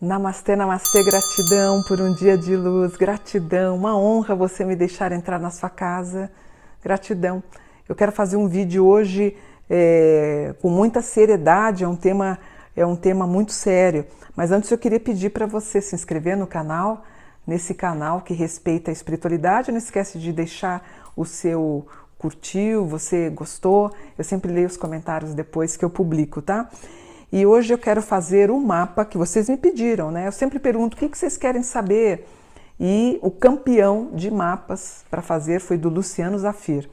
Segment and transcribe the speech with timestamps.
[0.00, 5.38] Namastê, namastê, gratidão por um dia de luz, gratidão, uma honra você me deixar entrar
[5.38, 6.30] na sua casa,
[6.82, 7.42] gratidão.
[7.88, 9.36] Eu quero fazer um vídeo hoje
[9.70, 12.38] é, com muita seriedade, é um tema
[12.76, 14.04] é um tema muito sério.
[14.34, 17.04] Mas antes eu queria pedir para você se inscrever no canal,
[17.46, 19.70] nesse canal que respeita a espiritualidade.
[19.70, 21.86] Não esquece de deixar o seu
[22.18, 23.90] curtiu, você gostou.
[24.16, 26.70] Eu sempre leio os comentários depois que eu publico, tá?
[27.32, 30.26] E hoje eu quero fazer o um mapa que vocês me pediram, né?
[30.26, 32.26] Eu sempre pergunto o que vocês querem saber.
[32.78, 36.88] E o campeão de mapas para fazer foi do Luciano Zafir.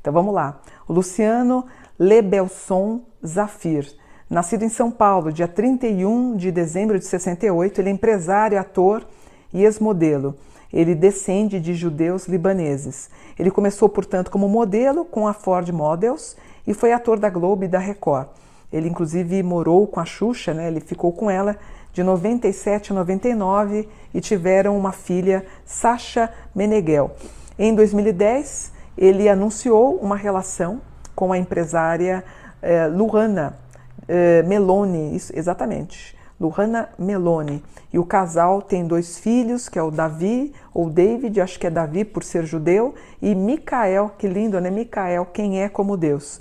[0.00, 0.60] Então vamos lá.
[0.88, 1.66] O Luciano
[1.98, 3.86] Lebelson Zafir,
[4.28, 9.06] nascido em São Paulo, dia 31 de dezembro de 68, ele é empresário, ator
[9.52, 10.36] e ex-modelo.
[10.72, 13.10] Ele descende de judeus libaneses.
[13.38, 16.36] Ele começou, portanto, como modelo com a Ford Models
[16.66, 18.28] e foi ator da Globo e da Record.
[18.72, 20.68] Ele inclusive morou com a Xuxa, né?
[20.68, 21.58] Ele ficou com ela
[21.92, 27.10] de 97 a 99 e tiveram uma filha, Sasha Meneghel.
[27.58, 30.80] Em 2010, ele anunciou uma relação
[31.14, 32.24] com a empresária
[32.62, 33.58] eh, Luana
[34.08, 37.62] eh, Meloni, isso, exatamente, Luana Meloni.
[37.92, 41.70] E o casal tem dois filhos, que é o Davi, ou David, acho que é
[41.70, 44.68] Davi por ser judeu, e Micael, que lindo, né?
[44.68, 46.40] Micael, quem é como Deus.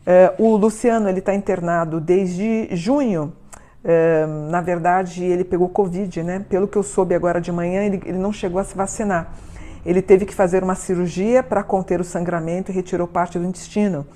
[0.00, 3.32] Uh, o Luciano ele está internado desde junho.
[3.84, 6.44] Uh, na verdade, ele pegou Covid, né?
[6.48, 9.34] Pelo que eu soube agora de manhã, ele, ele não chegou a se vacinar.
[9.84, 14.06] Ele teve que fazer uma cirurgia para conter o sangramento e retirou parte do intestino.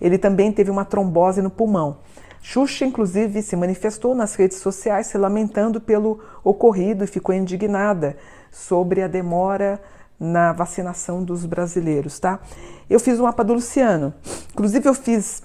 [0.00, 1.98] Ele também teve uma trombose no pulmão.
[2.42, 8.16] Xuxa, inclusive, se manifestou nas redes sociais se lamentando pelo ocorrido e ficou indignada
[8.50, 9.80] sobre a demora
[10.18, 12.40] na vacinação dos brasileiros, tá?
[12.90, 14.12] Eu fiz um mapa do Luciano.
[14.52, 15.42] Inclusive eu fiz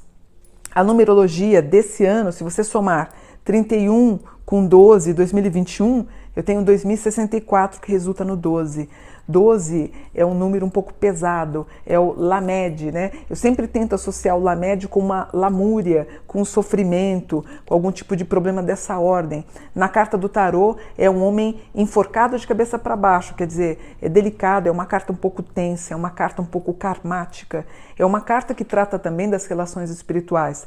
[0.74, 3.12] a numerologia desse ano, se você somar
[3.46, 6.06] 31 com 12, 2021,
[6.36, 8.90] eu tenho 2064 que resulta no 12.
[9.28, 13.12] 12 é um número um pouco pesado, é o Lamed, né?
[13.30, 18.16] Eu sempre tento associar o Lamed com uma lamúria, com um sofrimento, com algum tipo
[18.16, 19.46] de problema dessa ordem.
[19.76, 24.08] Na carta do tarô é um homem enforcado de cabeça para baixo, quer dizer, é
[24.08, 27.66] delicado, é uma carta um pouco tensa, é uma carta um pouco karmática,
[27.98, 30.66] é uma carta que trata também das relações espirituais.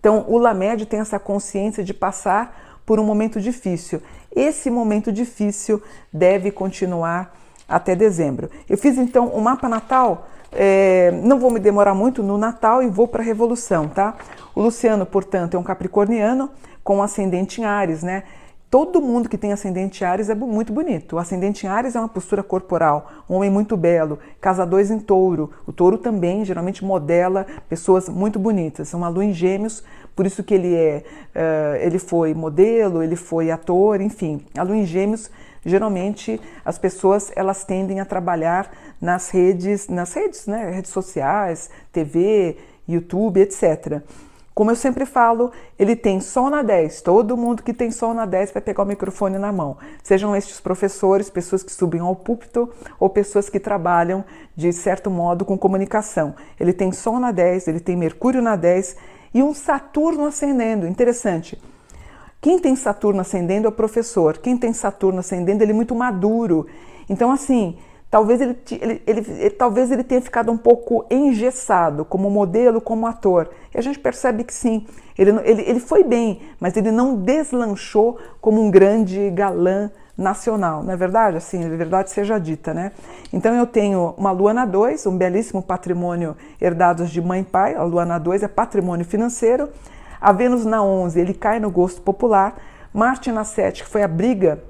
[0.00, 4.02] Então, o Lamed tem essa consciência de passar por um momento difícil.
[4.34, 5.82] Esse momento difícil
[6.12, 7.36] deve continuar
[7.70, 8.50] até dezembro.
[8.68, 12.82] Eu fiz então o um mapa natal, é, não vou me demorar muito no Natal
[12.82, 14.16] e vou para a Revolução, tá?
[14.54, 16.50] O Luciano, portanto, é um capricorniano
[16.82, 18.24] com ascendente em Ares, né?
[18.70, 21.16] Todo mundo que tem ascendente Ares é muito bonito.
[21.16, 24.64] O ascendente Ares é uma postura corporal, um homem muito belo, casa
[24.94, 25.50] em touro.
[25.66, 28.94] O touro também geralmente modela pessoas muito bonitas.
[28.94, 29.82] Uma lua em gêmeos,
[30.14, 31.02] por isso que ele é,
[31.34, 34.46] uh, ele foi modelo, ele foi ator, enfim.
[34.56, 35.28] A lua em gêmeos
[35.66, 38.70] geralmente as pessoas elas tendem a trabalhar
[39.00, 42.56] nas redes, nas redes, né, redes sociais, TV,
[42.86, 44.00] YouTube, etc.
[44.54, 47.02] Como eu sempre falo, ele tem sol na 10.
[47.02, 49.76] Todo mundo que tem sol na 10 vai pegar o microfone na mão.
[50.02, 52.68] Sejam estes professores, pessoas que subem ao púlpito
[52.98, 54.24] ou pessoas que trabalham
[54.54, 56.34] de certo modo com comunicação.
[56.58, 58.96] Ele tem sol na 10, ele tem Mercúrio na 10
[59.32, 60.86] e um Saturno ascendendo.
[60.86, 61.56] Interessante.
[62.40, 64.38] Quem tem Saturno ascendendo é o professor.
[64.38, 66.66] Quem tem Saturno ascendendo, ele é muito maduro.
[67.08, 67.76] Então, assim,
[68.10, 73.06] talvez ele, ele, ele, ele, talvez ele tenha ficado um pouco engessado como modelo, como
[73.06, 73.50] ator.
[73.74, 78.18] E a gente percebe que sim, ele, ele, ele foi bem, mas ele não deslanchou
[78.40, 81.38] como um grande galã nacional, não é verdade?
[81.38, 82.92] Assim, a verdade seja dita, né?
[83.32, 87.74] Então eu tenho uma Luana 2, um belíssimo patrimônio herdados de mãe e pai.
[87.74, 89.70] A Luana 2 é patrimônio financeiro.
[90.20, 92.56] A Vênus na 11, ele cai no gosto popular.
[92.92, 94.62] Marte na 7, que foi a briga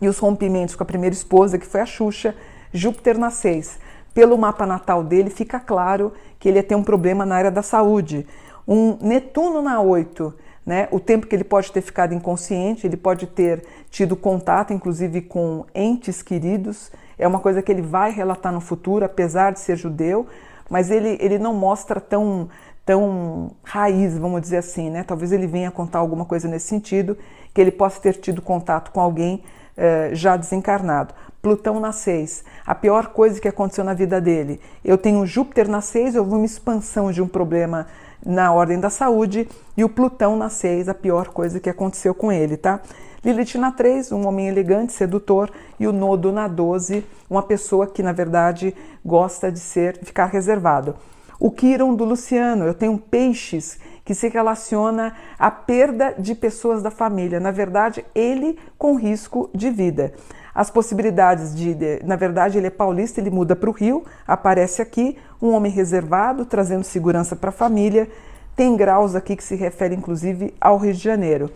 [0.00, 2.34] e os rompimentos com a primeira esposa, que foi a Xuxa.
[2.76, 3.78] Júpiter na 6.
[4.14, 7.62] Pelo mapa natal dele, fica claro que ele ia ter um problema na área da
[7.62, 8.26] saúde.
[8.66, 10.34] Um Netuno na 8,
[10.64, 10.88] né?
[10.90, 15.64] O tempo que ele pode ter ficado inconsciente, ele pode ter tido contato, inclusive, com
[15.74, 16.90] entes queridos.
[17.18, 20.26] É uma coisa que ele vai relatar no futuro, apesar de ser judeu,
[20.68, 22.48] mas ele, ele não mostra tão,
[22.84, 25.04] tão raiz, vamos dizer assim, né?
[25.04, 27.16] Talvez ele venha contar alguma coisa nesse sentido,
[27.54, 29.42] que ele possa ter tido contato com alguém
[29.76, 31.14] eh, já desencarnado.
[31.42, 34.60] Plutão na 6, a pior coisa que aconteceu na vida dele.
[34.84, 37.86] Eu tenho Júpiter na 6, houve uma expansão de um problema
[38.24, 42.32] na ordem da saúde, e o Plutão na 6, a pior coisa que aconteceu com
[42.32, 42.80] ele, tá?
[43.24, 48.02] Lilith na 3, um homem elegante, sedutor, e o nodo na 12, uma pessoa que
[48.02, 48.74] na verdade
[49.04, 50.96] gosta de ser ficar reservado.
[51.38, 56.92] O Quiron do Luciano, eu tenho peixes que se relaciona à perda de pessoas da
[56.92, 60.14] família, na verdade, ele com risco de vida.
[60.54, 64.80] As possibilidades de, de na verdade, ele é paulista, ele muda para o Rio, aparece
[64.80, 68.08] aqui, um homem reservado, trazendo segurança para a família.
[68.54, 71.50] Tem graus aqui que se referem inclusive ao Rio de Janeiro.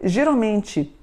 [0.00, 0.96] Geralmente,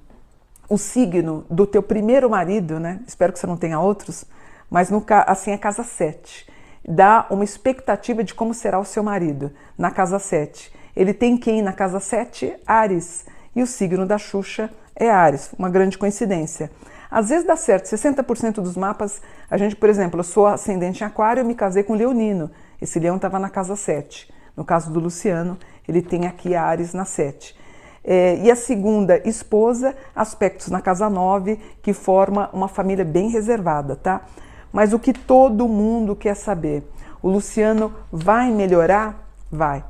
[0.69, 3.01] o signo do teu primeiro marido, né?
[3.05, 4.23] Espero que você não tenha outros,
[4.69, 6.49] mas no, assim é casa 7
[6.87, 10.73] dá uma expectativa de como será o seu marido na casa 7.
[10.95, 12.53] Ele tem quem na casa 7?
[12.65, 13.25] Ares.
[13.55, 16.71] E o signo da Xuxa é Ares, uma grande coincidência.
[17.09, 21.07] Às vezes dá certo, 60% dos mapas, a gente, por exemplo, eu sou ascendente em
[21.07, 22.49] aquário, eu me casei com leonino.
[22.81, 24.31] Esse leão estava na casa 7.
[24.55, 25.57] No caso do Luciano,
[25.87, 27.59] ele tem aqui Ares na 7.
[28.03, 33.95] É, e a segunda esposa, aspectos na casa 9, que forma uma família bem reservada,
[33.95, 34.25] tá?
[34.71, 36.83] Mas o que todo mundo quer saber,
[37.21, 39.27] o Luciano vai melhorar?
[39.51, 39.83] Vai.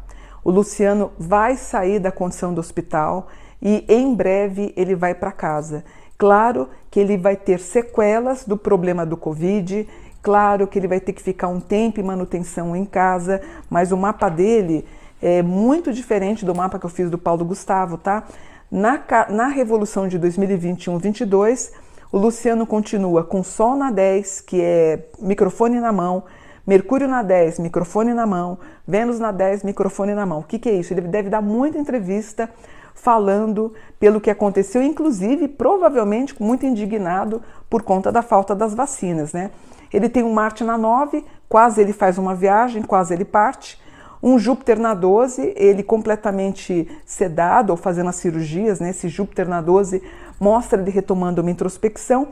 [0.43, 3.27] O Luciano vai sair da condição do hospital
[3.61, 5.83] e em breve ele vai para casa.
[6.17, 9.87] Claro que ele vai ter sequelas do problema do Covid,
[10.21, 13.97] claro que ele vai ter que ficar um tempo em manutenção em casa, mas o
[13.97, 14.85] mapa dele
[15.21, 18.23] é muito diferente do mapa que eu fiz do Paulo Gustavo, tá?
[18.71, 18.99] Na,
[19.29, 21.71] na Revolução de 2021-22,
[22.11, 26.23] o Luciano continua com Sol na 10, que é microfone na mão,
[26.65, 30.39] Mercúrio na 10, microfone na mão, Vênus na 10, microfone na mão.
[30.39, 30.93] O que, que é isso?
[30.93, 32.49] Ele deve dar muita entrevista
[32.93, 39.49] falando pelo que aconteceu, inclusive, provavelmente, muito indignado por conta da falta das vacinas, né?
[39.91, 43.81] Ele tem um Marte na 9, quase ele faz uma viagem, quase ele parte.
[44.21, 48.91] Um Júpiter na 12, ele completamente sedado ou fazendo as cirurgias, né?
[48.91, 50.01] Esse Júpiter na 12
[50.39, 52.27] mostra ele retomando uma introspecção,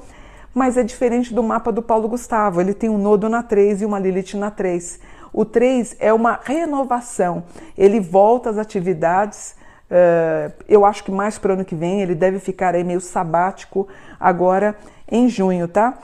[0.54, 2.62] mas é diferente do mapa do Paulo Gustavo.
[2.62, 5.00] Ele tem um nodo na 3 e uma Lilith na 3.
[5.34, 7.44] O 3 é uma renovação,
[7.78, 9.56] ele volta às atividades.
[9.90, 13.02] Uh, eu acho que mais para o ano que vem ele deve ficar aí meio
[13.02, 13.88] sabático
[14.20, 14.76] agora
[15.12, 15.98] em junho, tá?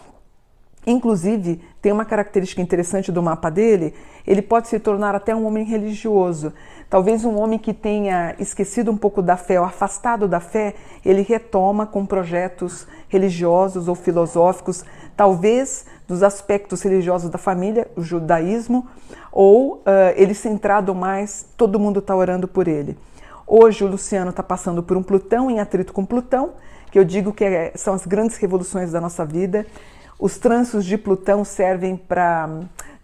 [0.86, 3.94] Inclusive, tem uma característica interessante do mapa dele,
[4.26, 6.54] ele pode se tornar até um homem religioso.
[6.90, 11.22] Talvez um homem que tenha esquecido um pouco da fé ou afastado da fé, ele
[11.22, 14.84] retoma com projetos religiosos ou filosóficos,
[15.18, 18.88] talvez dos aspectos religiosos da família, o judaísmo,
[19.32, 19.82] ou uh,
[20.16, 22.96] ele centrado mais, todo mundo está orando por ele.
[23.48, 26.54] Hoje o Luciano está passando por um Plutão em atrito com Plutão,
[26.92, 29.66] que eu digo que é, são as grandes revoluções da nossa vida.
[30.20, 32.50] Os trânsitos de Plutão servem para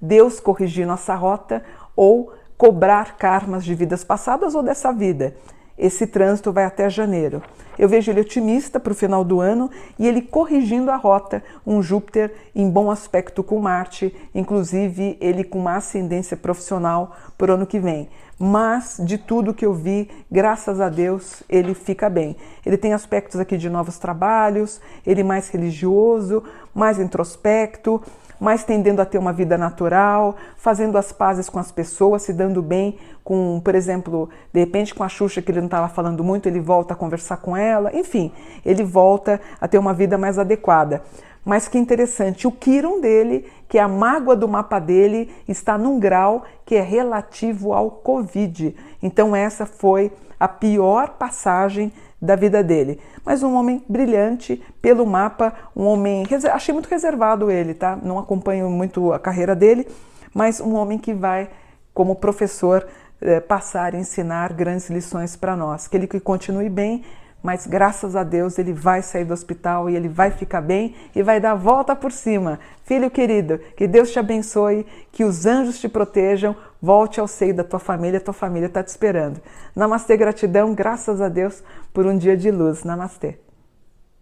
[0.01, 1.63] Deus corrigir nossa rota
[1.95, 5.35] ou cobrar karmas de vidas passadas ou dessa vida.
[5.81, 7.41] Esse trânsito vai até janeiro.
[7.75, 9.67] Eu vejo ele otimista para o final do ano
[9.97, 15.57] e ele corrigindo a rota, um Júpiter em bom aspecto com Marte, inclusive ele com
[15.57, 18.07] uma ascendência profissional para o ano que vem.
[18.37, 22.35] Mas de tudo que eu vi, graças a Deus, ele fica bem.
[22.63, 26.43] Ele tem aspectos aqui de novos trabalhos, ele mais religioso,
[26.75, 28.01] mais introspecto,
[28.41, 32.59] mais tendendo a ter uma vida natural, fazendo as pazes com as pessoas, se dando
[32.59, 36.49] bem com, por exemplo, de repente com a Xuxa que ele não estava falando muito,
[36.49, 38.31] ele volta a conversar com ela, enfim,
[38.65, 41.03] ele volta a ter uma vida mais adequada.
[41.43, 45.99] Mas que interessante, o Kiron dele, que é a mágoa do mapa dele, está num
[45.99, 48.75] grau que é relativo ao Covid.
[49.01, 52.99] Então essa foi a pior passagem da vida dele.
[53.25, 56.23] Mas um homem brilhante pelo mapa, um homem.
[56.53, 57.97] Achei muito reservado ele, tá?
[58.01, 59.87] Não acompanho muito a carreira dele,
[60.33, 61.49] mas um homem que vai,
[61.93, 62.87] como professor,
[63.19, 65.87] eh, passar ensinar grandes lições para nós.
[65.87, 67.03] Que ele continue bem,
[67.43, 71.23] mas graças a Deus ele vai sair do hospital e ele vai ficar bem e
[71.23, 72.59] vai dar a volta por cima.
[72.83, 77.63] Filho querido, que Deus te abençoe, que os anjos te protejam, volte ao seio da
[77.63, 79.41] tua família, tua família está te esperando.
[79.75, 82.83] Namastê, gratidão, graças a Deus por um dia de luz.
[82.83, 83.37] Namastê.